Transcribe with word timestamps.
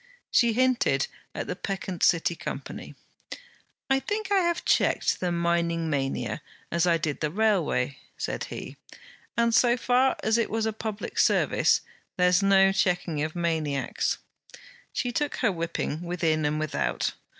She 0.31 0.53
hinted 0.53 1.05
at 1.35 1.45
the 1.45 1.55
peccant 1.55 2.01
City 2.01 2.35
Company. 2.35 2.95
'I 3.87 3.99
think 3.99 4.31
I 4.31 4.39
have 4.39 4.65
checked 4.65 5.19
the 5.19 5.31
mining 5.31 5.91
mania, 5.91 6.41
as 6.71 6.87
I 6.87 6.97
did 6.97 7.19
the 7.19 7.29
railway,' 7.29 7.99
said 8.17 8.45
he; 8.45 8.77
'and 9.37 9.53
so 9.53 9.77
far 9.77 10.15
it 10.23 10.49
was 10.49 10.65
a 10.65 10.73
public 10.73 11.19
service. 11.19 11.81
There's 12.17 12.41
no 12.41 12.71
checking 12.71 13.21
of 13.21 13.35
maniacs.' 13.35 14.17
She 14.91 15.11
took 15.11 15.35
her 15.35 15.51
whipping 15.51 16.01
within 16.01 16.45
and 16.45 16.59
without. 16.59 17.13